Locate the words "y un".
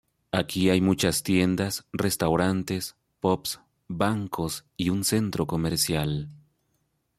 4.75-5.03